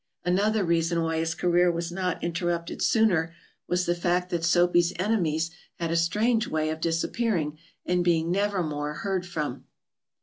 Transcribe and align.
Another 0.25 0.63
reason 0.63 1.03
why 1.03 1.19
his 1.19 1.35
career 1.35 1.71
was 1.71 1.91
not 1.91 2.23
interrupted 2.23 2.81
sooner 2.81 3.35
was 3.67 3.85
the 3.85 3.93
fact 3.93 4.31
that 4.31 4.43
Soapy's 4.43 4.91
enemies 4.97 5.51
had 5.75 5.91
a 5.91 5.95
strange 5.95 6.47
way 6.47 6.71
of 6.71 6.81
disappearing 6.81 7.59
and 7.85 8.03
being 8.03 8.31
nevermore 8.31 8.95
heard 8.95 9.27
from." 9.27 9.65